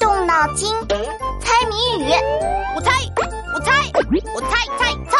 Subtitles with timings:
[0.00, 0.68] 动脑筋，
[1.40, 2.10] 猜谜语。
[2.74, 2.90] 我猜，
[3.54, 3.72] 我猜，
[4.34, 5.16] 我猜猜猜。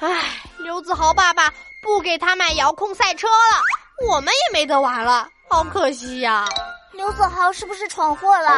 [0.00, 1.50] 唉，刘子豪爸爸
[1.82, 3.62] 不给他买遥控赛车了，
[4.06, 6.46] 我们也没得玩了，好可惜呀。
[6.92, 8.50] 刘子豪是不是闯祸了？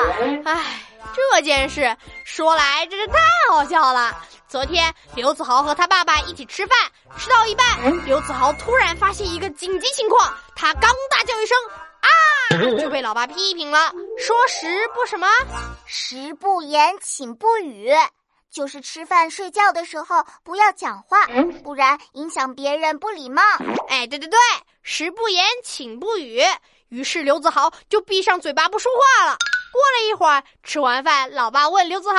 [0.44, 0.80] 唉，
[1.14, 3.18] 这件事说来真是太
[3.50, 4.16] 好笑了。
[4.48, 6.76] 昨天刘子豪和他爸爸一起吃饭，
[7.16, 11.86] 吃到一半，刘子豪突然发现一个紧急情况，他刚大叫一声“啊”，
[12.78, 15.26] 就被老爸批评了，说食不什么，
[15.86, 17.92] 食不言，寝不语，
[18.50, 21.26] 就是吃饭睡觉的时候不要讲话，
[21.62, 23.42] 不然影响别人不礼貌。
[23.88, 24.38] 哎，对对对，
[24.82, 26.42] 食不言，寝不语。
[26.88, 29.36] 于是刘子豪就闭上嘴巴不说话了。
[29.72, 32.16] 过了一会儿，吃完饭，老爸问刘子豪：“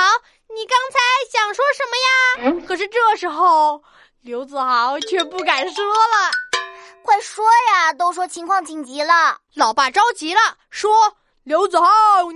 [0.48, 0.98] 你刚才
[1.30, 3.82] 想说什么呀？”可是这时候，
[4.22, 6.30] 刘子豪却不敢说了。
[7.02, 7.92] 快说呀！
[7.92, 9.38] 都说情况紧急了。
[9.54, 10.90] 老爸着急了，说。
[11.44, 11.86] 刘子豪，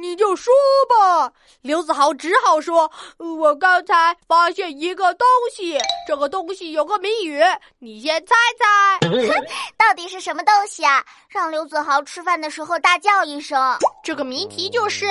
[0.00, 0.52] 你就说
[0.88, 1.32] 吧。
[1.60, 2.90] 刘子豪只好说
[3.38, 7.40] ：“我刚才发现一个东西，这个东西有个谜语，
[7.78, 9.08] 你先猜猜，
[9.78, 13.78] 到底是什么东西啊？”让刘子豪吃饭的时候大叫一声。
[14.02, 15.06] 这个谜题就是：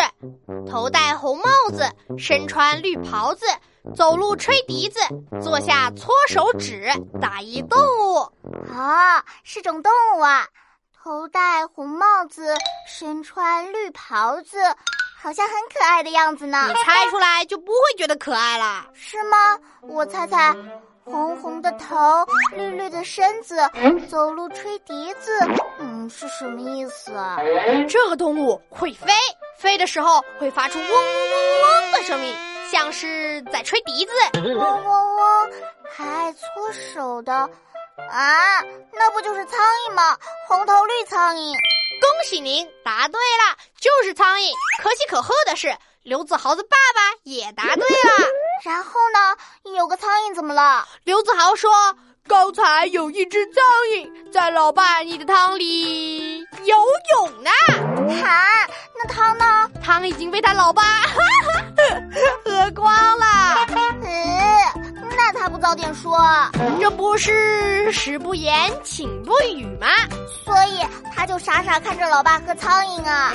[0.70, 3.46] 头戴红帽子，身穿绿袍子，
[3.94, 5.00] 走路吹笛子，
[5.42, 6.90] 坐下搓手指，
[7.22, 8.20] 打一动物。
[8.74, 10.48] 啊，是种动物啊。
[11.04, 12.56] 头戴红帽子，
[12.88, 14.58] 身穿绿袍子，
[15.22, 16.66] 好像很可爱的样子呢。
[16.68, 19.60] 你猜出来就不会觉得可爱了，是吗？
[19.82, 20.56] 我猜猜，
[21.04, 21.96] 红红的头，
[22.56, 23.56] 绿绿的身子，
[24.10, 25.32] 走路吹笛子，
[25.78, 27.38] 嗯，是什么意思啊？
[27.88, 29.14] 这个动物会飞，
[29.60, 32.34] 飞的时候会发出嗡嗡嗡嗡的声音，
[32.72, 34.12] 像是在吹笛子。
[34.34, 35.52] 嗡嗡嗡，
[35.96, 37.34] 还爱搓手的。
[37.34, 40.18] 啊，那不就是苍蝇吗？
[40.48, 41.54] 红头绿苍蝇。
[42.02, 44.52] 恭喜您答对了，就是苍蝇。
[44.82, 48.28] 可喜可贺的是，刘子豪的爸爸也答对了。
[48.64, 49.38] 然后呢？
[49.78, 50.86] 有个苍蝇怎么了？
[51.04, 51.72] 刘子豪说，
[52.28, 56.78] 刚才有一只苍蝇在老爸你的汤里游
[57.14, 57.50] 泳呢。
[58.24, 58.44] 啊，
[58.96, 59.70] 那汤呢？
[59.82, 60.84] 汤已经被他老爸
[62.76, 63.26] 喝光了。
[65.18, 66.20] 那他不早点说，
[66.80, 69.88] 这不是食不言，寝不语吗？
[70.44, 70.82] 所以
[71.16, 73.32] 他就傻傻看着老爸和苍蝇啊！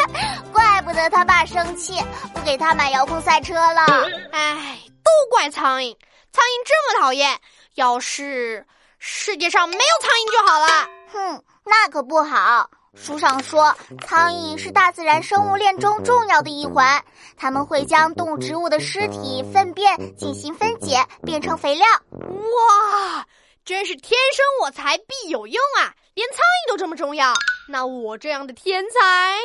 [0.52, 1.98] 怪不得他爸生气，
[2.34, 3.82] 不给他买遥控赛车了。
[4.30, 5.96] 唉，都怪苍蝇，
[6.32, 7.36] 苍蝇这么讨厌。
[7.76, 8.64] 要是
[8.98, 10.66] 世界上没有苍蝇就好了。
[11.12, 12.68] 哼，那可不好。
[12.94, 13.74] 书上说，
[14.06, 17.02] 苍蝇是大自然生物链中重要的一环，
[17.38, 21.86] 它们会将动物、植物的尸体、粪便进行分解，变成肥料。
[22.10, 23.26] 哇，
[23.64, 25.94] 真是天生我材必有用啊！
[26.14, 27.32] 连苍蝇都这么重要，
[27.66, 29.38] 那我这样的天才，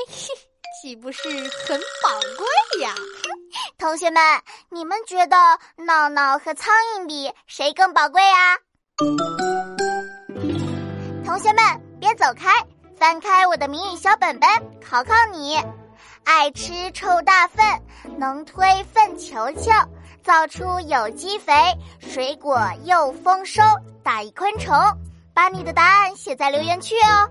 [0.82, 2.94] 岂不是很宝贵呀？
[3.78, 4.22] 同学们，
[4.70, 5.38] 你们觉得
[5.78, 8.58] 闹闹和苍蝇比谁更宝贵啊？
[11.24, 11.64] 同学们，
[12.02, 12.52] 别走开。
[13.00, 14.50] 翻开我的谜语小本本，
[14.82, 15.56] 考考你：
[16.24, 17.64] 爱吃臭大粪，
[18.18, 19.72] 能推粪球球，
[20.24, 21.54] 造出有机肥，
[22.00, 23.62] 水果又丰收，
[24.04, 24.74] 打一昆虫。
[25.32, 27.30] 把你的答案写在留言区哦。